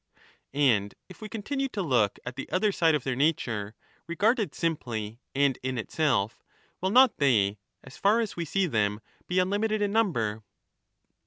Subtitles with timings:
[0.55, 4.03] And if we continue to look at the other side of their nature, The others
[4.07, 6.41] regarded simply, and in itself,
[6.81, 10.41] will not they, as far as we see "»^™j*«<*.,.....,»% andalso them, be unlimited m number